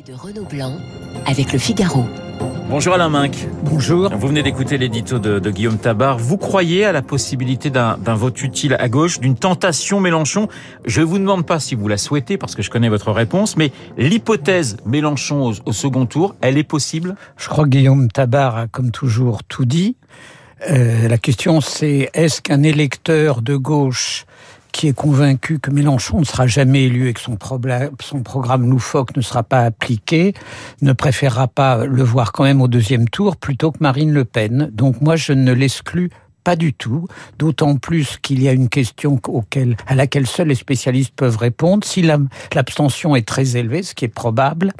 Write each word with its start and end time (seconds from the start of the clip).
de 0.00 0.14
Renaud 0.14 0.44
Blanc 0.44 0.78
avec 1.26 1.52
le 1.52 1.58
Figaro. 1.58 2.06
Bonjour 2.70 2.94
Alain 2.94 3.10
Minck. 3.10 3.36
Bonjour. 3.62 4.08
Vous 4.08 4.28
venez 4.28 4.42
d'écouter 4.42 4.78
l'édito 4.78 5.18
de, 5.18 5.38
de, 5.38 5.50
Guillaume 5.50 5.76
Tabar. 5.76 6.18
Vous 6.18 6.38
croyez 6.38 6.86
à 6.86 6.92
la 6.92 7.02
possibilité 7.02 7.68
d'un 7.68 7.96
vote 8.14 8.42
utile 8.42 8.74
à 8.78 8.88
gauche, 8.88 9.20
d'une 9.20 9.36
tentation 9.36 10.00
Mélenchon? 10.00 10.48
Je 10.86 11.02
vous 11.02 11.18
demande 11.18 11.44
pas 11.44 11.60
si 11.60 11.74
vous 11.74 11.88
la 11.88 11.98
souhaitez, 11.98 12.38
parce 12.38 12.54
que 12.54 12.62
je 12.62 12.70
connais 12.70 12.88
votre 12.88 13.12
réponse, 13.12 13.58
mais 13.58 13.70
l'hypothèse 13.98 14.78
Mélenchon 14.86 15.50
au, 15.50 15.52
au, 15.66 15.72
second 15.72 16.06
tour, 16.06 16.36
elle 16.40 16.56
est 16.56 16.64
possible? 16.64 17.14
Je 17.36 17.48
crois 17.48 17.64
que 17.64 17.70
Guillaume 17.70 18.10
Tabar 18.10 18.56
a 18.56 18.68
comme 18.68 18.92
toujours 18.92 19.44
tout 19.44 19.66
dit. 19.66 19.96
Euh, 20.70 21.06
la 21.08 21.18
question 21.18 21.60
c'est 21.60 22.08
est-ce 22.14 22.40
qu'un 22.40 22.62
électeur 22.62 23.42
de 23.42 23.56
gauche 23.56 24.24
qui 24.72 24.88
est 24.88 24.94
convaincu 24.94 25.58
que 25.58 25.70
Mélenchon 25.70 26.20
ne 26.20 26.24
sera 26.24 26.46
jamais 26.46 26.84
élu 26.84 27.08
et 27.08 27.12
que 27.12 27.20
son, 27.20 27.36
programme 27.36 28.68
loufoque 28.68 29.16
ne 29.16 29.22
sera 29.22 29.42
pas 29.42 29.60
appliqué, 29.60 30.34
ne 30.80 30.92
préférera 30.92 31.46
pas 31.46 31.84
le 31.84 32.02
voir 32.02 32.32
quand 32.32 32.44
même 32.44 32.62
au 32.62 32.68
deuxième 32.68 33.08
tour 33.08 33.36
plutôt 33.36 33.70
que 33.70 33.78
Marine 33.80 34.12
Le 34.12 34.24
Pen. 34.24 34.70
Donc 34.72 35.00
moi, 35.00 35.16
je 35.16 35.32
ne 35.32 35.52
l'exclus 35.52 36.10
pas 36.42 36.56
du 36.56 36.74
tout, 36.74 37.06
d'autant 37.38 37.76
plus 37.76 38.18
qu'il 38.20 38.42
y 38.42 38.48
a 38.48 38.52
une 38.52 38.68
question 38.68 39.20
à 39.86 39.94
laquelle 39.94 40.26
seuls 40.26 40.48
les 40.48 40.54
spécialistes 40.54 41.14
peuvent 41.14 41.36
répondre. 41.36 41.86
Si 41.86 42.02
l'abstention 42.02 43.14
est 43.14 43.26
très 43.26 43.56
élevée, 43.56 43.82
ce 43.82 43.94
qui 43.94 44.04
est 44.04 44.08
probable, 44.08 44.72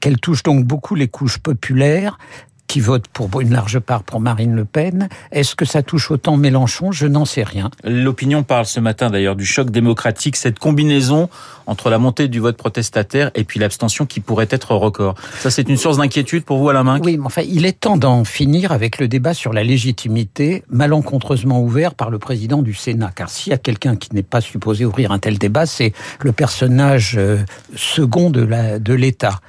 qu'elle 0.00 0.18
touche 0.18 0.42
donc 0.42 0.64
beaucoup 0.64 0.94
les 0.94 1.08
couches 1.08 1.38
populaires, 1.38 2.18
qui 2.70 2.78
votent 2.78 3.08
pour 3.08 3.40
une 3.40 3.50
large 3.50 3.80
part 3.80 4.04
pour 4.04 4.20
Marine 4.20 4.54
Le 4.54 4.64
Pen. 4.64 5.08
Est-ce 5.32 5.56
que 5.56 5.64
ça 5.64 5.82
touche 5.82 6.12
autant 6.12 6.36
Mélenchon? 6.36 6.92
Je 6.92 7.08
n'en 7.08 7.24
sais 7.24 7.42
rien. 7.42 7.68
L'opinion 7.82 8.44
parle 8.44 8.64
ce 8.64 8.78
matin 8.78 9.10
d'ailleurs 9.10 9.34
du 9.34 9.44
choc 9.44 9.70
démocratique, 9.70 10.36
cette 10.36 10.60
combinaison 10.60 11.28
entre 11.66 11.90
la 11.90 11.98
montée 11.98 12.28
du 12.28 12.38
vote 12.38 12.56
protestataire 12.56 13.32
et 13.34 13.42
puis 13.42 13.58
l'abstention 13.58 14.06
qui 14.06 14.20
pourrait 14.20 14.48
être 14.50 14.74
record. 14.74 15.16
Ça, 15.38 15.50
c'est 15.50 15.68
une 15.68 15.76
source 15.76 15.98
d'inquiétude 15.98 16.44
pour 16.44 16.58
vous, 16.58 16.68
Alain 16.68 16.84
Minck? 16.84 17.04
Oui, 17.04 17.16
mais 17.16 17.26
enfin, 17.26 17.42
il 17.42 17.64
est 17.66 17.78
temps 17.78 17.96
d'en 17.96 18.24
finir 18.24 18.70
avec 18.70 18.98
le 18.98 19.08
débat 19.08 19.34
sur 19.34 19.52
la 19.52 19.64
légitimité 19.64 20.62
malencontreusement 20.68 21.60
ouvert 21.60 21.94
par 21.94 22.10
le 22.10 22.18
président 22.18 22.62
du 22.62 22.74
Sénat. 22.74 23.12
Car 23.14 23.30
s'il 23.30 23.50
y 23.50 23.54
a 23.54 23.58
quelqu'un 23.58 23.96
qui 23.96 24.14
n'est 24.14 24.22
pas 24.22 24.40
supposé 24.40 24.84
ouvrir 24.84 25.10
un 25.10 25.18
tel 25.18 25.38
débat, 25.38 25.66
c'est 25.66 25.92
le 26.20 26.32
personnage 26.32 27.16
euh, 27.18 27.38
second 27.74 28.30
de 28.30 28.94
l'État. 28.94 29.40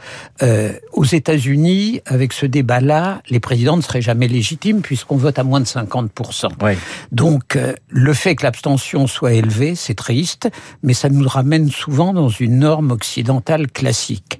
Euh, 0.42 0.74
aux 0.94 1.06
États-Unis, 1.06 2.02
avec 2.06 2.34
ce 2.34 2.46
débat-là, 2.46 3.11
les 3.30 3.40
présidents 3.40 3.78
ne 3.78 3.81
seraient 3.81 4.02
jamais 4.02 4.28
légitimes 4.28 4.81
puisqu'on 4.81 5.17
vote 5.17 5.40
à 5.40 5.44
moins 5.44 5.59
de 5.59 5.66
50%. 5.66 6.50
Ouais. 6.62 6.78
Donc, 7.12 7.56
euh, 7.56 7.73
le 7.90 8.14
fait 8.14 8.36
que 8.36 8.44
l'abstention 8.44 9.08
soit 9.08 9.34
élevée, 9.34 9.76
c'est 9.76 9.95
triste, 9.95 10.50
mais 10.84 10.94
ça 10.94 11.09
nous 11.09 11.28
ramène 11.28 11.70
souvent 11.70 12.14
dans 12.14 12.30
une 12.30 12.59
norme 12.59 12.92
occidentale 12.92 13.68
classique. 13.72 14.40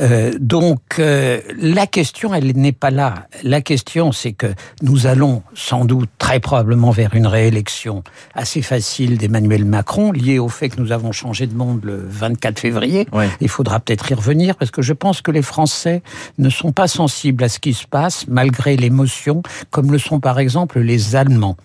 Euh, 0.00 0.32
donc, 0.40 0.80
euh, 0.98 1.40
la 1.58 1.86
question, 1.86 2.34
elle 2.34 2.56
n'est 2.56 2.72
pas 2.72 2.90
là. 2.90 3.26
La 3.42 3.60
question, 3.60 4.12
c'est 4.12 4.32
que 4.32 4.52
nous 4.82 5.06
allons 5.06 5.42
sans 5.54 5.84
doute 5.84 6.10
très 6.18 6.40
probablement 6.40 6.90
vers 6.90 7.14
une 7.14 7.26
réélection 7.26 8.02
assez 8.34 8.62
facile 8.62 9.18
d'Emmanuel 9.18 9.64
Macron, 9.64 10.12
liée 10.12 10.38
au 10.38 10.48
fait 10.48 10.68
que 10.68 10.80
nous 10.80 10.92
avons 10.92 11.12
changé 11.12 11.46
de 11.46 11.54
monde 11.54 11.80
le 11.84 12.04
24 12.08 12.58
février. 12.58 13.06
Ouais. 13.12 13.28
Il 13.40 13.48
faudra 13.48 13.80
peut-être 13.80 14.10
y 14.10 14.14
revenir 14.14 14.56
parce 14.56 14.70
que 14.70 14.82
je 14.82 14.92
pense 14.92 15.22
que 15.22 15.30
les 15.30 15.42
Français 15.42 16.02
ne 16.38 16.50
sont 16.50 16.72
pas 16.72 16.88
sensibles 16.88 17.44
à 17.44 17.48
ce 17.48 17.58
qui 17.58 17.74
se 17.74 17.86
passe 17.86 18.11
malgré 18.28 18.76
l'émotion, 18.76 19.42
comme 19.70 19.90
le 19.92 19.98
sont 19.98 20.20
par 20.20 20.38
exemple 20.38 20.80
les 20.80 21.16
Allemands. 21.16 21.56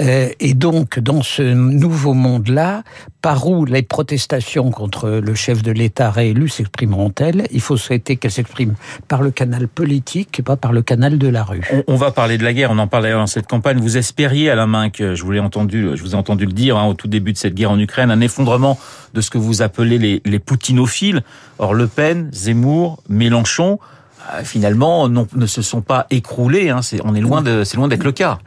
Euh, 0.00 0.28
et 0.40 0.54
donc, 0.54 0.98
dans 0.98 1.22
ce 1.22 1.42
nouveau 1.42 2.14
monde-là, 2.14 2.82
par 3.20 3.46
où 3.46 3.64
les 3.64 3.82
protestations 3.82 4.70
contre 4.70 5.08
le 5.08 5.34
chef 5.34 5.62
de 5.62 5.70
l'État 5.70 6.10
réélu 6.10 6.48
s'exprimeront-elles? 6.48 7.46
Il 7.52 7.60
faut 7.60 7.76
souhaiter 7.76 8.16
qu'elles 8.16 8.32
s'expriment 8.32 8.74
par 9.06 9.22
le 9.22 9.30
canal 9.30 9.68
politique 9.68 10.40
et 10.40 10.42
pas 10.42 10.56
par 10.56 10.72
le 10.72 10.82
canal 10.82 11.18
de 11.18 11.28
la 11.28 11.44
rue. 11.44 11.62
On, 11.86 11.96
va 11.96 12.10
parler 12.10 12.38
de 12.38 12.44
la 12.44 12.52
guerre, 12.52 12.70
on 12.72 12.78
en 12.78 12.86
d'ailleurs 12.86 13.20
dans 13.20 13.26
cette 13.26 13.46
campagne. 13.46 13.78
Vous 13.78 13.96
espériez, 13.96 14.50
à 14.50 14.54
la 14.54 14.66
main, 14.66 14.90
que 14.90 15.14
je 15.14 15.22
vous, 15.24 15.36
entendu, 15.38 15.90
je 15.94 16.02
vous 16.02 16.12
ai 16.12 16.16
entendu 16.16 16.46
le 16.46 16.52
dire 16.52 16.76
hein, 16.76 16.86
au 16.86 16.94
tout 16.94 17.08
début 17.08 17.32
de 17.32 17.38
cette 17.38 17.54
guerre 17.54 17.70
en 17.70 17.78
Ukraine, 17.78 18.10
un 18.10 18.20
effondrement 18.20 18.78
de 19.14 19.20
ce 19.20 19.30
que 19.30 19.38
vous 19.38 19.62
appelez 19.62 19.98
les, 19.98 20.22
les 20.24 20.38
poutinophiles. 20.38 21.22
Or, 21.58 21.74
Le 21.74 21.86
Pen, 21.86 22.28
Zemmour, 22.32 23.02
Mélenchon, 23.08 23.78
finalement 24.44 25.08
non, 25.08 25.26
ne 25.34 25.46
se 25.46 25.62
sont 25.62 25.82
pas 25.82 26.06
écroulés. 26.10 26.70
Hein, 26.70 26.82
c'est, 26.82 27.00
on 27.04 27.14
est 27.14 27.20
loin 27.20 27.42
de, 27.42 27.64
c'est 27.64 27.76
loin 27.76 27.88
d'être 27.88 28.04
le 28.04 28.12
cas. 28.12 28.38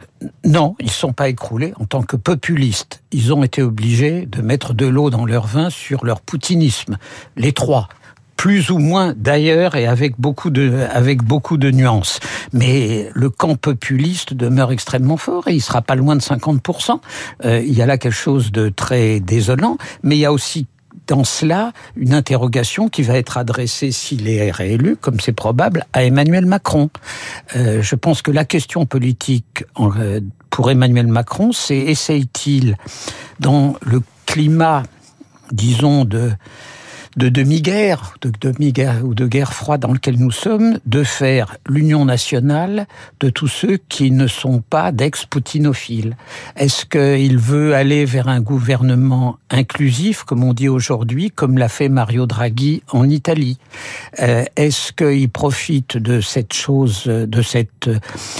Non, 0.44 0.74
ils 0.80 0.86
ne 0.86 0.90
sont 0.90 1.12
pas 1.12 1.28
écroulés. 1.28 1.72
En 1.78 1.84
tant 1.84 2.02
que 2.02 2.16
populistes, 2.16 3.02
ils 3.12 3.32
ont 3.32 3.42
été 3.44 3.62
obligés 3.62 4.26
de 4.26 4.42
mettre 4.42 4.74
de 4.74 4.86
l'eau 4.86 5.10
dans 5.10 5.26
leur 5.26 5.46
vin 5.46 5.70
sur 5.70 6.04
leur 6.04 6.20
poutinisme. 6.20 6.96
Les 7.36 7.52
trois 7.52 7.88
plus 8.36 8.70
ou 8.70 8.78
moins 8.78 9.14
d'ailleurs 9.16 9.76
et 9.76 9.86
avec 9.86 10.20
beaucoup 10.20 10.50
de 10.50 10.86
avec 10.92 11.22
beaucoup 11.22 11.56
de 11.56 11.70
nuances. 11.70 12.20
Mais 12.52 13.10
le 13.14 13.30
camp 13.30 13.56
populiste 13.56 14.34
demeure 14.34 14.72
extrêmement 14.72 15.16
fort 15.16 15.48
et 15.48 15.54
il 15.54 15.60
sera 15.60 15.82
pas 15.82 15.94
loin 15.94 16.16
de 16.16 16.22
50 16.22 16.60
euh, 17.44 17.62
Il 17.66 17.72
y 17.72 17.82
a 17.82 17.86
là 17.86 17.98
quelque 17.98 18.12
chose 18.12 18.52
de 18.52 18.68
très 18.68 19.20
désolant, 19.20 19.78
mais 20.02 20.16
il 20.16 20.20
y 20.20 20.26
a 20.26 20.32
aussi 20.32 20.66
dans 21.06 21.24
cela 21.24 21.72
une 21.96 22.14
interrogation 22.14 22.88
qui 22.88 23.02
va 23.02 23.16
être 23.16 23.36
adressée 23.38 23.92
s'il 23.92 24.28
est 24.28 24.50
réélu, 24.50 24.96
comme 24.96 25.20
c'est 25.20 25.32
probable, 25.32 25.84
à 25.92 26.04
Emmanuel 26.04 26.46
Macron. 26.46 26.90
Euh, 27.54 27.82
je 27.82 27.94
pense 27.94 28.22
que 28.22 28.30
la 28.30 28.44
question 28.44 28.86
politique 28.86 29.64
euh, 29.78 30.20
pour 30.50 30.70
Emmanuel 30.70 31.06
Macron, 31.06 31.52
c'est 31.52 31.78
essaye-t-il, 31.78 32.76
dans 33.40 33.76
le 33.82 34.02
climat, 34.26 34.82
disons, 35.52 36.04
de 36.04 36.32
de 37.16 37.30
demi-guerre, 37.30 38.14
de 38.20 38.30
demi-guerre 38.40 39.04
ou 39.04 39.14
de 39.14 39.26
guerre 39.26 39.54
froide 39.54 39.80
dans 39.80 39.92
lequel 39.92 40.18
nous 40.18 40.30
sommes, 40.30 40.78
de 40.84 41.02
faire 41.02 41.56
l'union 41.66 42.04
nationale 42.04 42.86
de 43.20 43.30
tous 43.30 43.48
ceux 43.48 43.78
qui 43.88 44.10
ne 44.10 44.26
sont 44.26 44.60
pas 44.60 44.92
d'ex-poutinophiles. 44.92 46.16
Est-ce 46.56 46.84
qu'il 46.84 47.38
veut 47.38 47.74
aller 47.74 48.04
vers 48.04 48.28
un 48.28 48.40
gouvernement 48.40 49.38
inclusif, 49.48 50.24
comme 50.24 50.44
on 50.44 50.52
dit 50.52 50.68
aujourd'hui, 50.68 51.30
comme 51.30 51.56
l'a 51.56 51.70
fait 51.70 51.88
Mario 51.88 52.26
Draghi 52.26 52.82
en 52.92 53.08
Italie? 53.08 53.58
Euh, 54.20 54.44
Est-ce 54.56 54.92
qu'il 54.92 55.30
profite 55.30 55.96
de 55.96 56.20
cette 56.20 56.52
chose, 56.52 57.04
de 57.06 57.42
cette 57.42 57.88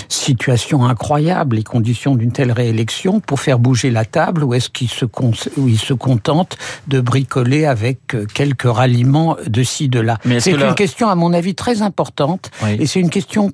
situation 0.08 0.84
incroyable, 0.84 1.56
les 1.56 1.64
conditions 1.64 2.14
d'une 2.14 2.32
telle 2.32 2.52
réélection, 2.52 3.20
pour 3.20 3.40
faire 3.40 3.58
bouger 3.58 3.90
la 3.90 4.04
table, 4.04 4.44
ou 4.44 4.52
est-ce 4.52 4.68
qu'il 4.68 4.90
se, 4.90 5.06
se 5.06 5.94
contente 5.94 6.58
de 6.88 7.00
bricoler 7.00 7.64
avec 7.64 8.14
quelques 8.34 8.65
ralliement 8.68 9.36
de 9.46 9.62
ci, 9.62 9.88
de 9.88 10.00
là. 10.00 10.18
C'est 10.38 10.52
une 10.52 10.58
là... 10.58 10.74
question, 10.74 11.08
à 11.08 11.14
mon 11.14 11.32
avis, 11.32 11.54
très 11.54 11.82
importante. 11.82 12.50
Oui. 12.62 12.76
Et 12.80 12.86
c'est 12.86 13.00
une 13.00 13.10
question 13.10 13.52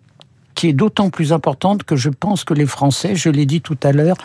qui 0.54 0.68
est 0.68 0.72
d'autant 0.72 1.10
plus 1.10 1.32
importante 1.32 1.82
que 1.84 1.96
je 1.96 2.10
pense 2.10 2.44
que 2.44 2.54
les 2.54 2.66
Français, 2.66 3.14
je 3.14 3.30
l'ai 3.30 3.46
dit 3.46 3.60
tout 3.60 3.78
à 3.82 3.92
l'heure, 3.92 4.16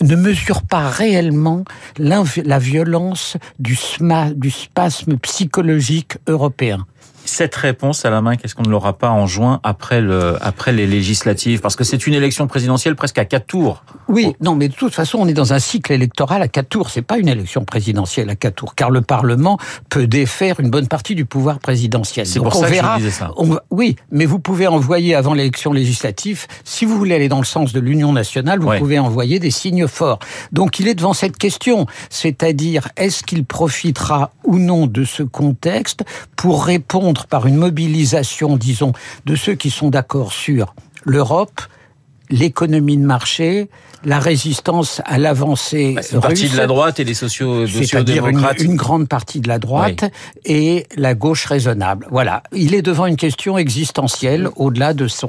ne 0.00 0.16
mesurent 0.16 0.62
pas 0.62 0.88
réellement 0.88 1.64
la 1.98 2.58
violence 2.58 3.36
du, 3.58 3.76
sma, 3.76 4.30
du 4.30 4.50
spasme 4.50 5.18
psychologique 5.18 6.16
européen 6.26 6.86
cette 7.26 7.54
réponse 7.54 8.04
à 8.04 8.10
la 8.10 8.20
main, 8.22 8.36
qu'est-ce 8.36 8.54
qu'on 8.54 8.62
ne 8.62 8.70
l'aura 8.70 8.94
pas 8.94 9.10
en 9.10 9.26
juin 9.26 9.60
après 9.62 10.00
le 10.00 10.36
après 10.40 10.72
les 10.72 10.86
législatives? 10.86 11.60
Parce 11.60 11.76
que 11.76 11.84
c'est 11.84 12.06
une 12.06 12.14
élection 12.14 12.46
présidentielle 12.46 12.96
presque 12.96 13.18
à 13.18 13.24
quatre 13.24 13.46
tours. 13.46 13.84
Oui, 14.08 14.34
non, 14.40 14.54
mais 14.54 14.68
de 14.68 14.74
toute 14.74 14.94
façon, 14.94 15.18
on 15.20 15.28
est 15.28 15.34
dans 15.34 15.52
un 15.52 15.58
cycle 15.58 15.92
électoral 15.92 16.42
à 16.42 16.48
quatre 16.48 16.68
tours. 16.68 16.90
C'est 16.90 17.02
pas 17.02 17.18
une 17.18 17.28
élection 17.28 17.64
présidentielle 17.64 18.30
à 18.30 18.36
quatre 18.36 18.56
tours, 18.56 18.74
car 18.74 18.90
le 18.90 19.02
Parlement 19.02 19.58
peut 19.88 20.06
défaire 20.06 20.60
une 20.60 20.70
bonne 20.70 20.88
partie 20.88 21.14
du 21.14 21.24
pouvoir 21.24 21.58
présidentiel. 21.58 22.26
C'est 22.26 22.40
pour 22.40 22.54
ça 22.54 22.66
on 22.66 22.70
verra, 22.70 22.96
que 22.96 23.00
je 23.00 23.06
disais 23.06 23.18
ça. 23.18 23.30
On, 23.36 23.58
oui, 23.70 23.96
mais 24.10 24.26
vous 24.26 24.38
pouvez 24.38 24.66
envoyer 24.66 25.14
avant 25.14 25.34
l'élection 25.34 25.72
législative, 25.72 26.46
si 26.64 26.84
vous 26.84 26.96
voulez 26.96 27.14
aller 27.14 27.28
dans 27.28 27.40
le 27.40 27.44
sens 27.44 27.72
de 27.72 27.80
l'union 27.80 28.12
nationale, 28.12 28.60
vous 28.60 28.68
ouais. 28.68 28.78
pouvez 28.78 28.98
envoyer 28.98 29.38
des 29.38 29.50
signes 29.50 29.88
forts. 29.88 30.18
Donc 30.52 30.78
il 30.78 30.88
est 30.88 30.94
devant 30.94 31.12
cette 31.12 31.36
question, 31.36 31.86
c'est-à-dire 32.10 32.88
est-ce 32.96 33.22
qu'il 33.22 33.44
profitera 33.44 34.30
ou 34.46 34.58
non 34.58 34.86
de 34.86 35.04
ce 35.04 35.22
contexte 35.22 36.04
pour 36.36 36.64
répondre 36.64 37.26
par 37.26 37.46
une 37.46 37.56
mobilisation, 37.56 38.56
disons, 38.56 38.92
de 39.26 39.34
ceux 39.34 39.54
qui 39.54 39.70
sont 39.70 39.90
d'accord 39.90 40.32
sur 40.32 40.74
l'Europe, 41.04 41.60
l'économie 42.30 42.96
de 42.96 43.04
marché, 43.04 43.68
la 44.04 44.18
résistance 44.18 45.02
à 45.04 45.18
l'avancée 45.18 45.94
bah, 45.94 46.02
une 46.12 46.20
partie 46.20 46.48
de 46.48 46.56
la 46.56 46.66
droite 46.66 47.00
et 47.00 47.04
les 47.04 47.14
sociaux 47.14 47.66
c'est-à-dire 47.66 48.26
une, 48.28 48.46
une, 48.60 48.76
grande 48.76 49.08
partie 49.08 49.40
de 49.40 49.48
la 49.48 49.58
droite 49.58 50.02
oui. 50.02 50.08
et 50.44 50.86
la 50.96 51.14
gauche 51.14 51.44
raisonnable. 51.46 52.06
Voilà, 52.10 52.42
il 52.52 52.74
est 52.74 52.82
devant 52.82 53.06
une 53.06 53.16
question 53.16 53.58
existentielle 53.58 54.48
au-delà 54.56 54.94
de 54.94 55.08
son 55.08 55.26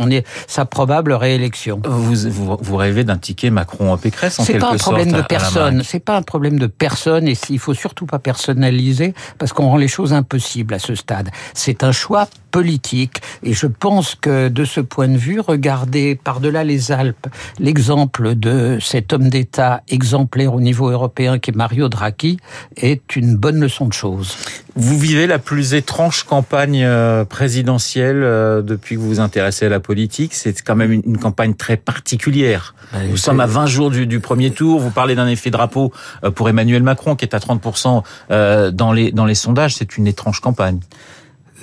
sa 0.47 0.65
probable 0.65 1.13
réélection. 1.13 1.81
Vous, 1.85 2.29
vous, 2.29 2.57
vous 2.59 2.75
rêvez 2.75 3.03
d'un 3.03 3.17
ticket 3.17 3.49
Macron-Pécresse 3.49 4.39
en 4.39 4.43
C'est 4.43 4.53
quelque 4.53 4.65
pas 4.65 4.73
un 4.73 4.77
problème 4.77 5.11
de 5.11 5.21
personne. 5.21 5.83
C'est 5.83 5.99
pas 5.99 6.15
un 6.15 6.21
problème 6.21 6.59
de 6.59 6.67
personne 6.67 7.27
et 7.27 7.37
il 7.49 7.59
faut 7.59 7.73
surtout 7.73 8.05
pas 8.05 8.19
personnaliser 8.19 9.13
parce 9.37 9.53
qu'on 9.53 9.67
rend 9.67 9.77
les 9.77 9.87
choses 9.87 10.13
impossibles 10.13 10.73
à 10.73 10.79
ce 10.79 10.95
stade. 10.95 11.29
C'est 11.53 11.83
un 11.83 11.91
choix 11.91 12.27
politique. 12.51 13.21
Et 13.43 13.53
je 13.53 13.67
pense 13.67 14.15
que 14.15 14.47
de 14.47 14.65
ce 14.65 14.79
point 14.79 15.07
de 15.07 15.17
vue, 15.17 15.39
regarder 15.39 16.15
par-delà 16.15 16.63
les 16.63 16.86
Alpes 16.91 17.27
l'exemple 17.59 18.35
de 18.35 18.77
cet 18.81 19.13
homme 19.13 19.29
d'État 19.29 19.81
exemplaire 19.87 20.53
au 20.53 20.61
niveau 20.61 20.89
européen 20.89 21.39
qui 21.39 21.51
est 21.51 21.55
Mario 21.55 21.89
Draghi 21.89 22.37
est 22.75 23.15
une 23.15 23.35
bonne 23.35 23.59
leçon 23.59 23.87
de 23.87 23.93
choses. 23.93 24.37
Vous 24.75 24.97
vivez 24.97 25.27
la 25.27 25.39
plus 25.39 25.73
étrange 25.73 26.23
campagne 26.23 26.83
euh, 26.83 27.25
présidentielle 27.25 28.21
euh, 28.23 28.61
depuis 28.61 28.95
que 28.95 29.01
vous 29.01 29.07
vous 29.07 29.19
intéressez 29.19 29.65
à 29.65 29.69
la 29.69 29.79
politique. 29.79 30.33
C'est 30.33 30.61
quand 30.61 30.75
même 30.75 30.91
une 30.91 31.17
campagne 31.17 31.55
très 31.55 31.77
particulière. 31.77 32.75
Ben, 32.93 33.09
nous 33.09 33.17
sommes 33.17 33.39
à 33.39 33.47
20 33.47 33.65
jours 33.65 33.89
du, 33.89 34.05
du, 34.05 34.19
premier 34.19 34.51
tour. 34.51 34.79
Vous 34.79 34.91
parlez 34.91 35.15
d'un 35.15 35.27
effet 35.27 35.49
drapeau 35.49 35.91
euh, 36.23 36.31
pour 36.31 36.47
Emmanuel 36.47 36.83
Macron 36.83 37.15
qui 37.15 37.25
est 37.25 37.33
à 37.33 37.39
30% 37.39 38.71
dans 38.71 38.93
les, 38.93 39.11
dans 39.11 39.25
les 39.25 39.35
sondages. 39.35 39.75
C'est 39.75 39.97
une 39.97 40.07
étrange 40.07 40.39
campagne. 40.39 40.79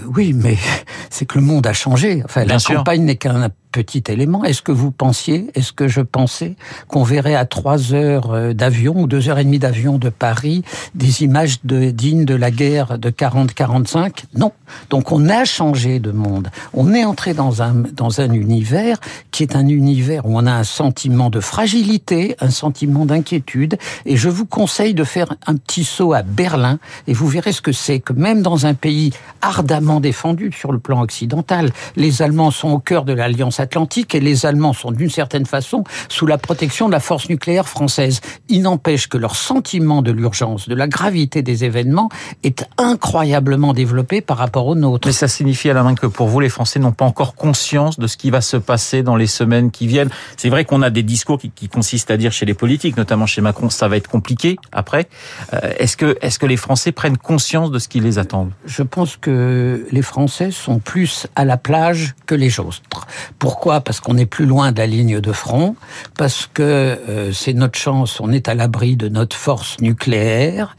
Oui, 0.06 0.32
mais 0.32 0.56
c'est 1.10 1.26
que 1.26 1.38
le 1.38 1.44
monde 1.44 1.66
a 1.66 1.72
changé. 1.72 2.22
Enfin, 2.24 2.44
la 2.44 2.58
campagne 2.58 3.04
n'est 3.04 3.16
qu'un 3.16 3.48
petit 3.74 4.04
élément. 4.06 4.44
Est-ce 4.44 4.62
que 4.62 4.70
vous 4.70 4.92
pensiez, 4.92 5.50
est-ce 5.54 5.72
que 5.72 5.88
je 5.88 6.00
pensais 6.00 6.54
qu'on 6.86 7.02
verrait 7.02 7.34
à 7.34 7.44
trois 7.44 7.92
heures 7.92 8.30
euh, 8.30 8.52
d'avion 8.52 8.94
ou 8.96 9.08
deux 9.08 9.28
heures 9.28 9.40
et 9.40 9.44
demie 9.44 9.58
d'avion 9.58 9.98
de 9.98 10.10
Paris 10.10 10.62
des 10.94 11.24
images 11.24 11.58
de, 11.64 11.90
dignes 11.90 12.24
de 12.24 12.36
la 12.36 12.52
guerre 12.52 13.00
de 13.00 13.10
40-45 13.10 14.26
Non. 14.36 14.52
Donc 14.90 15.10
on 15.10 15.28
a 15.28 15.44
changé 15.44 15.98
de 15.98 16.12
monde. 16.12 16.50
On 16.72 16.94
est 16.94 17.04
entré 17.04 17.34
dans 17.34 17.62
un, 17.62 17.74
dans 17.74 18.20
un 18.20 18.32
univers 18.32 18.98
qui 19.32 19.42
est 19.42 19.56
un 19.56 19.66
univers 19.66 20.24
où 20.24 20.38
on 20.38 20.46
a 20.46 20.52
un 20.52 20.62
sentiment 20.62 21.28
de 21.28 21.40
fragilité, 21.40 22.36
un 22.40 22.50
sentiment 22.50 23.06
d'inquiétude. 23.06 23.76
Et 24.06 24.16
je 24.16 24.28
vous 24.28 24.46
conseille 24.46 24.94
de 24.94 25.04
faire 25.04 25.34
un 25.48 25.56
petit 25.56 25.82
saut 25.82 26.12
à 26.12 26.22
Berlin 26.22 26.78
et 27.08 27.12
vous 27.12 27.26
verrez 27.26 27.50
ce 27.50 27.60
que 27.60 27.72
c'est 27.72 27.98
que 27.98 28.12
même 28.12 28.40
dans 28.40 28.66
un 28.66 28.74
pays 28.74 29.10
ardemment 29.42 29.98
défendu 29.98 30.52
sur 30.52 30.70
le 30.70 30.78
plan 30.78 31.02
occidental, 31.02 31.72
les 31.96 32.22
Allemands 32.22 32.52
sont 32.52 32.68
au 32.68 32.78
cœur 32.78 33.04
de 33.04 33.12
l'alliance 33.12 33.58
Atlantique 33.64 34.14
et 34.14 34.20
les 34.20 34.46
Allemands 34.46 34.74
sont 34.74 34.92
d'une 34.92 35.10
certaine 35.10 35.46
façon 35.46 35.84
sous 36.08 36.26
la 36.26 36.38
protection 36.38 36.86
de 36.86 36.92
la 36.92 37.00
force 37.00 37.28
nucléaire 37.28 37.66
française. 37.66 38.20
Il 38.48 38.62
n'empêche 38.62 39.08
que 39.08 39.18
leur 39.18 39.36
sentiment 39.36 40.02
de 40.02 40.12
l'urgence, 40.12 40.68
de 40.68 40.74
la 40.74 40.86
gravité 40.86 41.42
des 41.42 41.64
événements 41.64 42.08
est 42.42 42.66
incroyablement 42.78 43.72
développé 43.72 44.20
par 44.20 44.36
rapport 44.36 44.66
au 44.66 44.74
nôtre. 44.74 45.08
Mais 45.08 45.12
ça 45.12 45.28
signifie 45.28 45.70
à 45.70 45.74
la 45.74 45.82
main 45.82 45.94
que 45.94 46.06
pour 46.06 46.28
vous, 46.28 46.40
les 46.40 46.48
Français 46.48 46.78
n'ont 46.78 46.92
pas 46.92 47.04
encore 47.04 47.34
conscience 47.34 47.98
de 47.98 48.06
ce 48.06 48.16
qui 48.16 48.30
va 48.30 48.40
se 48.40 48.56
passer 48.56 49.02
dans 49.02 49.16
les 49.16 49.26
semaines 49.26 49.70
qui 49.70 49.86
viennent. 49.86 50.10
C'est 50.36 50.50
vrai 50.50 50.64
qu'on 50.64 50.82
a 50.82 50.90
des 50.90 51.02
discours 51.02 51.38
qui, 51.38 51.50
qui, 51.50 51.68
consistent 51.68 52.10
à 52.10 52.16
dire 52.16 52.32
chez 52.32 52.46
les 52.46 52.54
politiques, 52.54 52.96
notamment 52.96 53.26
chez 53.26 53.40
Macron, 53.40 53.70
ça 53.70 53.88
va 53.88 53.96
être 53.96 54.08
compliqué 54.08 54.56
après. 54.72 55.08
Euh, 55.52 55.72
est-ce 55.78 55.96
que, 55.96 56.16
est-ce 56.20 56.38
que 56.38 56.46
les 56.46 56.56
Français 56.56 56.92
prennent 56.92 57.18
conscience 57.18 57.70
de 57.70 57.78
ce 57.78 57.88
qui 57.88 58.00
les 58.00 58.18
attend? 58.18 58.48
Je 58.66 58.82
pense 58.82 59.16
que 59.16 59.86
les 59.90 60.02
Français 60.02 60.50
sont 60.50 60.78
plus 60.78 61.26
à 61.34 61.44
la 61.44 61.56
plage 61.56 62.14
que 62.26 62.34
les 62.34 62.60
autres. 62.60 63.06
Pour 63.38 63.53
pourquoi? 63.54 63.82
Parce 63.82 64.00
qu'on 64.00 64.18
est 64.18 64.26
plus 64.26 64.46
loin 64.46 64.72
de 64.72 64.78
la 64.78 64.86
ligne 64.88 65.20
de 65.20 65.30
front, 65.30 65.76
parce 66.18 66.50
que 66.52 66.62
euh, 66.64 67.32
c'est 67.32 67.52
notre 67.52 67.78
chance, 67.78 68.18
on 68.18 68.32
est 68.32 68.48
à 68.48 68.54
l'abri 68.56 68.96
de 68.96 69.08
notre 69.08 69.36
force 69.36 69.78
nucléaire, 69.80 70.76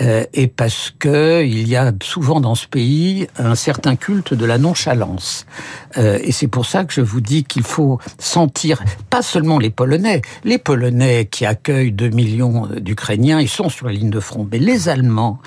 euh, 0.00 0.24
et 0.34 0.48
parce 0.48 0.92
que 0.98 1.44
il 1.44 1.68
y 1.68 1.76
a 1.76 1.92
souvent 2.02 2.40
dans 2.40 2.56
ce 2.56 2.66
pays 2.66 3.28
un 3.38 3.54
certain 3.54 3.94
culte 3.94 4.34
de 4.34 4.44
la 4.44 4.58
nonchalance. 4.58 5.46
Euh, 5.98 6.18
et 6.20 6.32
c'est 6.32 6.48
pour 6.48 6.66
ça 6.66 6.84
que 6.84 6.92
je 6.92 7.00
vous 7.00 7.20
dis 7.20 7.44
qu'il 7.44 7.62
faut 7.62 8.00
sentir 8.18 8.82
pas 9.08 9.22
seulement 9.22 9.60
les 9.60 9.70
Polonais, 9.70 10.20
les 10.42 10.58
Polonais 10.58 11.26
qui 11.30 11.46
accueillent 11.46 11.92
2 11.92 12.08
millions 12.08 12.66
d'Ukrainiens, 12.76 13.40
ils 13.40 13.48
sont 13.48 13.68
sur 13.68 13.86
la 13.86 13.92
ligne 13.92 14.10
de 14.10 14.18
front, 14.18 14.48
mais 14.50 14.58
les 14.58 14.88
Allemands, 14.88 15.38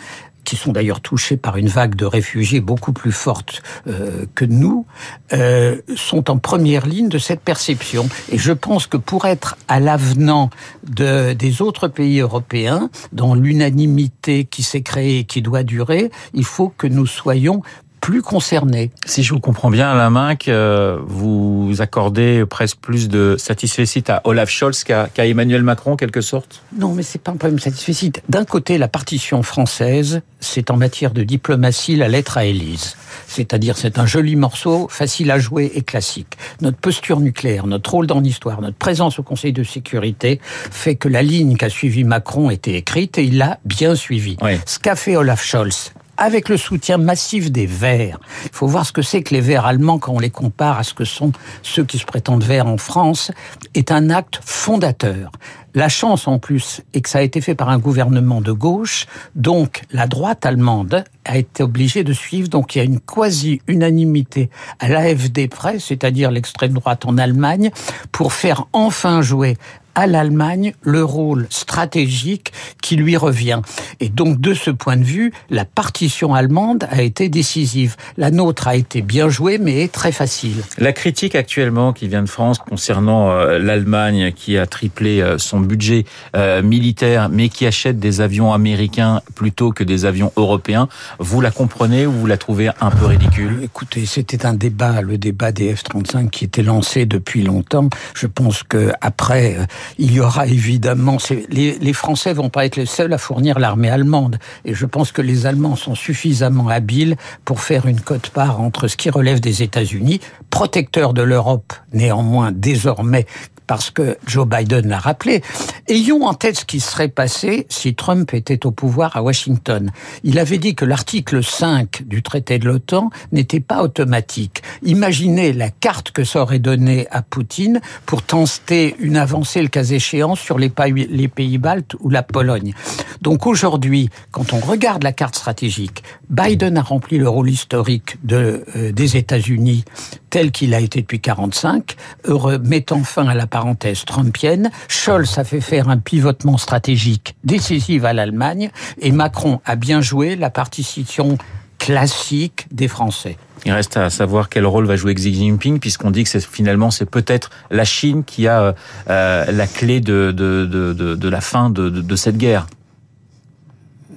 qui 0.49 0.55
sont 0.55 0.71
d'ailleurs 0.71 1.01
touchés 1.01 1.37
par 1.37 1.57
une 1.57 1.67
vague 1.67 1.93
de 1.93 2.05
réfugiés 2.05 2.59
beaucoup 2.59 2.91
plus 2.91 3.11
forte 3.11 3.61
euh, 3.85 4.25
que 4.33 4.45
nous, 4.45 4.87
euh, 5.31 5.79
sont 5.95 6.31
en 6.31 6.39
première 6.39 6.87
ligne 6.87 7.07
de 7.07 7.19
cette 7.19 7.41
perception. 7.41 8.09
Et 8.31 8.39
je 8.39 8.51
pense 8.51 8.87
que 8.87 8.97
pour 8.97 9.25
être 9.25 9.57
à 9.67 9.79
l'avenant 9.79 10.49
de, 10.87 11.33
des 11.33 11.61
autres 11.61 11.87
pays 11.87 12.19
européens, 12.19 12.89
dans 13.13 13.35
l'unanimité 13.35 14.45
qui 14.45 14.63
s'est 14.63 14.81
créée 14.81 15.19
et 15.19 15.23
qui 15.25 15.43
doit 15.43 15.61
durer, 15.61 16.09
il 16.33 16.45
faut 16.45 16.69
que 16.69 16.87
nous 16.87 17.05
soyons 17.05 17.61
plus 18.09 18.21
concernés. 18.23 18.89
Si 19.05 19.21
je 19.21 19.35
vous 19.35 19.39
comprends 19.39 19.69
bien, 19.69 19.87
Alain 19.91 20.09
main 20.09 20.35
que 20.35 20.97
vous 21.05 21.75
accordez 21.77 22.43
presque 22.49 22.77
plus 22.79 23.07
de 23.07 23.35
satisfecit 23.37 24.03
à 24.07 24.21
Olaf 24.23 24.49
Scholz 24.49 24.83
qu'à 24.83 25.27
Emmanuel 25.27 25.61
Macron, 25.61 25.91
en 25.91 25.95
quelque 25.95 26.21
sorte? 26.21 26.63
Non, 26.75 26.95
mais 26.95 27.03
c'est 27.03 27.21
pas 27.21 27.29
un 27.29 27.35
problème 27.35 27.59
satisfecit. 27.59 28.11
D'un 28.27 28.45
côté, 28.45 28.79
la 28.79 28.87
partition 28.87 29.43
française, 29.43 30.23
c'est 30.39 30.71
en 30.71 30.77
matière 30.77 31.11
de 31.11 31.21
diplomatie 31.21 31.95
la 31.95 32.07
lettre 32.07 32.39
à 32.39 32.45
Élise. 32.45 32.95
C'est-à-dire, 33.27 33.77
c'est 33.77 33.99
un 33.99 34.07
joli 34.07 34.35
morceau, 34.35 34.87
facile 34.89 35.29
à 35.29 35.37
jouer 35.37 35.71
et 35.75 35.83
classique. 35.83 36.35
Notre 36.61 36.77
posture 36.77 37.19
nucléaire, 37.19 37.67
notre 37.67 37.91
rôle 37.91 38.07
dans 38.07 38.21
l'histoire, 38.21 38.59
notre 38.59 38.77
présence 38.77 39.19
au 39.19 39.23
Conseil 39.23 39.53
de 39.53 39.61
sécurité 39.61 40.39
fait 40.43 40.95
que 40.95 41.09
la 41.09 41.21
ligne 41.21 41.57
qu'a 41.57 41.69
suivi 41.69 42.03
Macron 42.03 42.49
était 42.49 42.73
écrite 42.73 43.19
et 43.19 43.23
il 43.25 43.37
l'a 43.37 43.59
bien 43.65 43.93
suivie. 43.93 44.37
Ce 44.65 44.79
qu'a 44.79 44.95
fait 44.95 45.15
Olaf 45.15 45.43
Scholz, 45.43 45.93
avec 46.19 46.49
le 46.49 46.57
soutien 46.57 46.97
massif 46.97 47.51
des 47.51 47.65
Verts. 47.65 48.19
Il 48.43 48.51
faut 48.51 48.67
voir 48.67 48.85
ce 48.85 48.91
que 48.91 49.01
c'est 49.01 49.23
que 49.23 49.33
les 49.33 49.41
Verts 49.41 49.65
allemands 49.65 49.99
quand 49.99 50.13
on 50.13 50.19
les 50.19 50.29
compare 50.29 50.77
à 50.77 50.83
ce 50.83 50.93
que 50.93 51.05
sont 51.05 51.31
ceux 51.63 51.85
qui 51.85 51.97
se 51.97 52.05
prétendent 52.05 52.43
Verts 52.43 52.67
en 52.67 52.77
France, 52.77 53.31
est 53.73 53.91
un 53.91 54.09
acte 54.09 54.39
fondateur. 54.43 55.31
La 55.75 55.87
chance 55.87 56.27
en 56.27 56.39
plus 56.39 56.81
est 56.93 57.01
que 57.01 57.09
ça 57.09 57.19
a 57.19 57.21
été 57.21 57.41
fait 57.41 57.53
par 57.53 57.69
un 57.69 57.77
gouvernement 57.77 58.41
de 58.41 58.51
gauche, 58.51 59.05
donc 59.35 59.83
la 59.91 60.07
droite 60.07 60.45
allemande 60.45 61.03
a 61.25 61.37
été 61.37 61.61
obligée 61.61 62.03
de 62.03 62.11
suivre, 62.11 62.49
donc 62.49 62.75
il 62.75 62.79
y 62.79 62.81
a 62.81 62.85
une 62.85 62.99
quasi-unanimité 62.99 64.49
à 64.79 64.89
l'AFD 64.89 65.47
près, 65.47 65.77
c'est-à-dire 65.77 66.31
l'extrême 66.31 66.73
droite 66.73 67.05
en 67.05 67.19
Allemagne, 67.19 67.69
pour 68.11 68.33
faire 68.33 68.65
enfin 68.73 69.21
jouer 69.21 69.57
à 69.95 70.07
l'Allemagne 70.07 70.73
le 70.81 71.03
rôle 71.03 71.47
stratégique 71.49 72.53
qui 72.81 72.95
lui 72.95 73.17
revient. 73.17 73.61
Et 73.99 74.09
donc 74.09 74.39
de 74.39 74.53
ce 74.53 74.71
point 74.71 74.97
de 74.97 75.03
vue, 75.03 75.31
la 75.49 75.65
partition 75.65 76.33
allemande 76.33 76.87
a 76.89 77.01
été 77.01 77.29
décisive. 77.29 77.95
La 78.17 78.31
nôtre 78.31 78.67
a 78.67 78.75
été 78.75 79.01
bien 79.01 79.29
jouée, 79.29 79.57
mais 79.57 79.87
très 79.87 80.11
facile. 80.11 80.63
La 80.77 80.93
critique 80.93 81.35
actuellement 81.35 81.93
qui 81.93 82.07
vient 82.07 82.23
de 82.23 82.29
France 82.29 82.59
concernant 82.59 83.31
euh, 83.31 83.59
l'Allemagne 83.59 84.31
qui 84.31 84.57
a 84.57 84.65
triplé 84.65 85.21
euh, 85.21 85.37
son 85.37 85.59
budget 85.59 86.05
euh, 86.35 86.61
militaire, 86.61 87.29
mais 87.29 87.49
qui 87.49 87.65
achète 87.65 87.99
des 87.99 88.21
avions 88.21 88.53
américains 88.53 89.21
plutôt 89.35 89.71
que 89.71 89.83
des 89.83 90.05
avions 90.05 90.31
européens, 90.37 90.87
vous 91.19 91.41
la 91.41 91.51
comprenez 91.51 92.05
ou 92.05 92.11
vous 92.11 92.27
la 92.27 92.37
trouvez 92.37 92.69
un 92.81 92.91
peu 92.91 93.05
ridicule? 93.05 93.61
Écoutez, 93.63 94.05
c'était 94.05 94.45
un 94.45 94.53
débat, 94.53 95.01
le 95.01 95.17
débat 95.17 95.51
des 95.51 95.73
F-35 95.73 96.29
qui 96.29 96.45
était 96.45 96.63
lancé 96.63 97.05
depuis 97.05 97.43
longtemps. 97.43 97.89
Je 98.13 98.27
pense 98.27 98.63
que 98.63 98.91
après 99.01 99.57
il 99.97 100.13
y 100.13 100.19
aura 100.19 100.47
évidemment... 100.47 101.17
Les, 101.49 101.77
les 101.79 101.93
Français 101.93 102.33
vont 102.33 102.49
pas 102.49 102.65
être 102.65 102.75
les 102.75 102.85
seuls 102.85 103.13
à 103.13 103.17
fournir 103.17 103.59
l'armée 103.59 103.89
allemande. 103.89 104.39
Et 104.65 104.73
je 104.73 104.85
pense 104.85 105.11
que 105.11 105.21
les 105.21 105.45
Allemands 105.45 105.75
sont 105.75 105.95
suffisamment 105.95 106.67
habiles 106.67 107.15
pour 107.45 107.61
faire 107.61 107.85
une 107.85 108.01
cote-part 108.01 108.61
entre 108.61 108.87
ce 108.87 108.97
qui 108.97 109.09
relève 109.09 109.39
des 109.39 109.63
États-Unis, 109.63 110.19
protecteurs 110.49 111.13
de 111.13 111.21
l'Europe 111.21 111.73
néanmoins 111.93 112.51
désormais 112.51 113.25
parce 113.69 113.91
que 113.91 114.17
Joe 114.25 114.47
Biden 114.47 114.87
l'a 114.87 114.97
rappelé. 114.97 115.43
Ayons 115.87 116.25
en 116.25 116.33
tête 116.33 116.57
ce 116.57 116.65
qui 116.65 116.79
serait 116.79 117.07
passé 117.07 117.67
si 117.69 117.93
Trump 117.93 118.33
était 118.33 118.65
au 118.65 118.71
pouvoir 118.71 119.15
à 119.15 119.21
Washington. 119.21 119.91
Il 120.23 120.39
avait 120.39 120.57
dit 120.57 120.73
que 120.73 120.85
l'article 120.85 121.43
5 121.43 122.01
du 122.07 122.23
traité 122.23 122.57
de 122.57 122.65
l'OTAN 122.65 123.11
n'était 123.31 123.59
pas 123.59 123.83
automatique. 123.83 124.63
Imaginez 124.83 125.53
la 125.53 125.69
carte 125.69 126.11
que 126.11 126.23
ça 126.23 126.41
aurait 126.41 126.59
donnée 126.59 127.07
à 127.11 127.21
Poutine 127.21 127.81
pour 128.05 128.23
tenter 128.23 128.95
une 128.99 129.17
avancée, 129.17 129.61
le 129.61 129.67
cas 129.67 129.83
échéant, 129.83 130.35
sur 130.35 130.57
les 130.57 130.71
les 130.87 131.27
pays 131.27 131.57
baltes 131.57 131.95
ou 131.99 132.09
la 132.09 132.23
Pologne. 132.23 132.73
Donc 133.21 133.45
aujourd'hui, 133.45 134.09
quand 134.31 134.53
on 134.53 134.59
regarde 134.59 135.03
la 135.03 135.11
carte 135.11 135.35
stratégique, 135.35 136.03
Biden 136.29 136.77
a 136.77 136.81
rempli 136.81 137.17
le 137.17 137.27
rôle 137.27 137.49
historique 137.49 138.17
de, 138.23 138.63
euh, 138.75 138.91
des 138.91 139.17
États-Unis 139.17 139.83
tel 140.29 140.51
qu'il 140.51 140.73
a 140.73 140.79
été 140.79 141.01
depuis 141.01 141.19
45, 141.19 141.95
heureux, 142.25 142.59
mettant 142.59 143.03
fin 143.03 143.27
à 143.27 143.33
la 143.33 143.47
parenthèse 143.47 144.05
trumpienne. 144.05 144.69
Scholz 144.87 145.37
a 145.37 145.43
fait 145.43 145.61
faire 145.61 145.89
un 145.89 145.97
pivotement 145.97 146.57
stratégique 146.57 147.35
décisif 147.43 148.03
à 148.03 148.13
l'Allemagne 148.13 148.69
et 148.99 149.11
Macron 149.11 149.59
a 149.65 149.75
bien 149.75 150.01
joué 150.01 150.35
la 150.35 150.49
partition 150.49 151.37
classique 151.79 152.67
des 152.71 152.87
Français. 152.87 153.37
Il 153.65 153.71
reste 153.71 153.97
à 153.97 154.09
savoir 154.09 154.49
quel 154.49 154.65
rôle 154.65 154.85
va 154.85 154.95
jouer 154.95 155.13
Xi 155.15 155.33
Jinping, 155.33 155.79
puisqu'on 155.79 156.11
dit 156.11 156.23
que 156.23 156.29
c'est 156.29 156.45
finalement 156.45 156.91
c'est 156.91 157.09
peut-être 157.09 157.49
la 157.71 157.83
Chine 157.83 158.23
qui 158.23 158.47
a 158.47 158.75
euh, 159.09 159.51
la 159.51 159.67
clé 159.67 159.99
de, 159.99 160.31
de, 160.31 160.65
de, 160.65 160.93
de, 160.93 161.29
la 161.29 161.41
fin 161.41 161.69
de 161.69 162.15
cette 162.15 162.37
guerre 162.37 162.67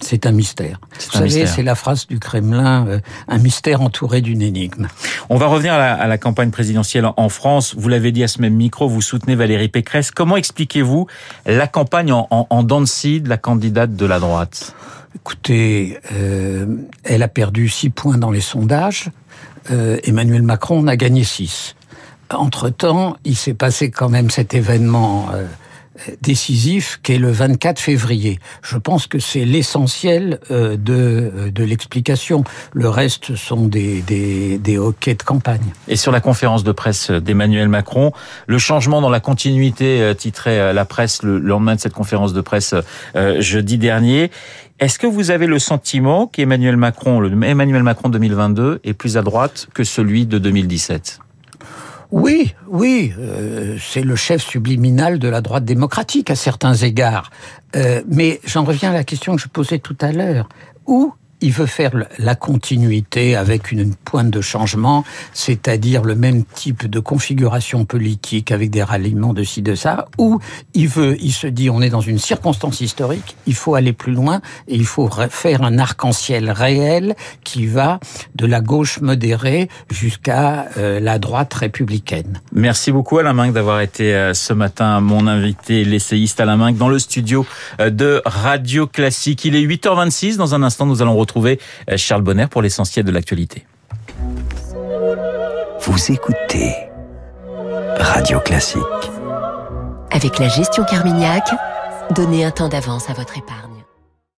c'est 0.03 0.27
un 0.27 0.33
mystère. 0.33 0.81
Vous 1.13 1.19
savez, 1.19 1.47
c'est 1.47 1.63
la 1.63 1.75
phrase 1.75 2.07
du 2.07 2.19
Kremlin, 2.19 2.87
euh, 2.87 3.01
un 3.29 3.39
mystère 3.39 3.83
entouré 3.83 4.21
d'une 4.21 4.43
énigme. 4.43 4.89
On 5.29 5.37
va 5.37 5.47
revenir 5.47 5.75
à 5.75 6.07
la, 6.07 6.19
campagne 6.19 6.51
présidentielle 6.51 7.09
en 7.17 7.29
France. 7.29 7.75
Vous 7.77 7.89
l'avez 7.89 8.13
dit 8.13 8.23
à 8.23 8.29
ce 8.29 8.41
même 8.41 8.55
micro, 8.55 8.89
vous 8.89 9.01
soutenez 9.01 9.35
Valérie 9.35 9.69
Pécresse. 9.69 10.11
Comment 10.11 10.37
expliquez-vous 10.37 11.07
la 11.47 11.67
campagne 11.67 12.13
en, 12.13 12.27
en, 12.31 12.47
en 12.51 12.63
de 12.63 13.29
la 13.29 13.37
candidate 13.37 13.95
de 13.95 14.07
la 14.07 14.19
droite? 14.21 14.75
Écoutez, 15.15 15.99
euh, 16.13 16.67
elle 17.05 17.23
a 17.23 17.29
perdu 17.29 17.69
6 17.69 17.91
points 17.91 18.19
dans 18.19 18.31
les 18.31 18.41
sondages. 18.41 19.11
Euh, 19.71 19.99
Emmanuel 20.05 20.43
Macron 20.43 20.81
en 20.81 20.87
a 20.87 20.97
gagné 20.97 21.25
6. 21.25 21.77
Entre-temps, 22.31 23.17
il 23.25 23.37
s'est 23.37 23.55
passé 23.55 23.91
quand 23.91 24.09
même 24.09 24.31
cet 24.31 24.55
événement 24.55 25.29
euh, 25.33 25.47
décisif 26.21 27.01
qui 27.03 27.13
est 27.13 27.19
le 27.19 27.31
24 27.31 27.79
février. 27.79 28.39
Je 28.63 28.77
pense 28.77 29.07
que 29.07 29.19
c'est 29.19 29.45
l'essentiel 29.45 30.41
euh, 30.51 30.77
de, 30.77 30.93
euh, 30.95 31.51
de 31.51 31.65
l'explication. 31.65 32.45
Le 32.73 32.89
reste 32.89 33.37
sont 33.37 33.67
des, 33.67 34.03
des, 34.03 34.59
des 34.59 34.79
hockey 34.79 35.15
de 35.15 35.23
campagne. 35.23 35.73
Et 35.89 35.97
sur 35.97 36.13
la 36.13 36.21
conférence 36.21 36.65
de 36.65 36.73
presse 36.73 37.11
d'Emmanuel 37.11 37.69
Macron, 37.69 38.13
le 38.47 38.59
changement 38.59 39.01
dans 39.01 39.11
la 39.11 39.21
continuité 39.21 40.01
euh, 40.01 40.15
titrait 40.15 40.73
la 40.73 40.85
presse 40.85 41.23
le 41.23 41.39
lendemain 41.39 41.75
de 41.75 41.81
cette 41.81 41.93
conférence 41.93 42.33
de 42.33 42.41
presse 42.41 42.75
jeudi 43.39 43.79
dernier. 43.79 44.31
Est-ce 44.79 44.99
que 44.99 45.07
vous 45.07 45.31
avez 45.31 45.47
le 45.47 45.59
sentiment 45.59 46.27
qu'Emmanuel 46.27 46.77
Macron, 46.77 47.21
le 47.21 47.31
Emmanuel 47.45 47.83
Macron 47.83 48.09
2022, 48.09 48.81
est 48.85 48.95
plus 48.95 49.17
à 49.17 49.23
droite 49.23 49.69
que 49.75 49.85
celui 49.85 50.27
de 50.27 50.39
2017 50.39 51.21
oui, 52.13 52.55
oui, 52.69 53.15
euh, 53.19 53.79
c'est 53.81 54.03
le 54.03 54.17
chef 54.17 54.43
subliminal 54.43 55.19
de 55.19 55.29
la 55.29 55.41
droite 55.41 55.65
démocratique 55.65 56.31
à 56.31 56.37
certains 56.37 56.75
égards. 56.75 57.31
Euh, 57.75 58.03
mais 58.07 58.39
j'en 58.45 58.65
reviens 58.65 58.91
à 58.91 58.93
la 58.93 59.03
question 59.03 59.35
que 59.35 59.41
je 59.41 59.49
posais 59.49 59.79
tout 59.79 59.97
à 60.03 60.13
l'heure. 60.13 60.47
Où 60.87 61.15
il 61.43 61.53
veut 61.53 61.67
faire 61.67 61.91
la 62.19 62.35
continuité 62.35 63.37
avec 63.37 63.73
une 63.73 63.95
pointe 63.95 64.31
de 64.31 64.41
changement, 64.41 65.05
c'est-à-dire 65.35 66.05
le 66.05 66.15
même 66.15 66.45
type 66.45 66.89
de 66.89 67.01
configuration 67.01 67.85
politique 67.85 68.53
avec 68.53 68.71
des 68.71 68.83
ralliements 68.83 69.35
de 69.35 69.43
ci 69.43 69.61
de 69.61 69.75
ça, 69.75 70.07
ou 70.19 70.39
il 70.75 70.89
veut, 70.89 71.17
il 71.21 71.33
se 71.33 71.49
dit, 71.49 71.69
on 71.69 71.83
est 71.83 71.91
dans 71.91 72.01
une 72.01 72.19
circonstance 72.19 72.81
historique, 72.81 73.37
il 73.47 73.55
faut 73.55 73.75
aller 73.75 73.93
plus 73.93 74.13
loin 74.13 74.41
et 74.69 74.77
il 74.77 74.87
faut 74.87 75.11
faire 75.31 75.63
un 75.63 75.79
arc-en-ciel 75.79 76.51
réel 76.51 77.17
qui 77.43 77.67
va 77.67 77.99
de 78.37 78.47
la 78.47 78.61
gauche 78.61 79.01
modérée 79.01 79.69
jusqu'à 79.91 80.69
euh, 80.77 81.01
la 81.01 81.19
droite 81.19 81.53
républicaine. 81.53 82.41
Merci 82.53 82.93
beaucoup 82.93 83.19
Alain 83.19 83.33
Minck 83.33 83.53
d'avoir 83.53 83.81
été 83.81 84.15
euh, 84.15 84.33
ce 84.33 84.53
matin 84.53 85.01
mon 85.01 85.27
invité, 85.27 85.85
l'essayiste 85.85 86.41
Alain 86.41 86.57
Minck, 86.57 86.77
dans 86.77 86.89
le 86.89 87.01
studio 87.01 87.45
euh, 87.81 87.91
de 87.91 88.23
Radio 88.25 88.87
Classique. 88.87 89.45
Il 89.45 89.57
est 89.57 89.67
8h26. 89.67 90.37
Dans 90.37 90.55
un 90.55 90.63
instant, 90.63 90.87
nous 90.87 91.03
allons 91.03 91.17
retrouver 91.17 91.32
retrouver 91.33 91.59
euh, 91.91 91.97
Charles 91.97 92.23
Bonner 92.23 92.47
pour 92.47 92.61
l'essentiel 92.61 93.07
de 93.07 93.11
l'actualité. 93.11 93.67
Vous 95.81 96.13
écoutez 96.13 96.75
Radio 97.99 98.39
Classique. 98.41 98.83
Avec 100.11 100.39
la 100.39 100.49
gestion 100.49 100.85
Carmignac, 100.85 101.45
donnez 102.11 102.45
un 102.45 102.51
temps 102.51 102.69
d'avance 102.69 103.09
à 103.09 103.15
votre 103.15 103.39
épargne. 103.39 103.72